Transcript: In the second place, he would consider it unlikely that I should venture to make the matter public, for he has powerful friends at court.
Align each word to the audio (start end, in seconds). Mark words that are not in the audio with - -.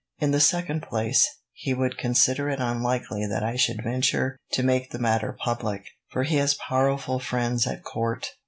In 0.17 0.31
the 0.31 0.39
second 0.39 0.81
place, 0.81 1.27
he 1.53 1.75
would 1.75 1.95
consider 1.99 2.49
it 2.49 2.59
unlikely 2.59 3.27
that 3.27 3.43
I 3.43 3.55
should 3.55 3.83
venture 3.83 4.35
to 4.53 4.63
make 4.63 4.89
the 4.89 4.97
matter 4.97 5.37
public, 5.39 5.83
for 6.09 6.23
he 6.23 6.37
has 6.37 6.55
powerful 6.55 7.19
friends 7.19 7.67
at 7.67 7.83
court. 7.83 8.31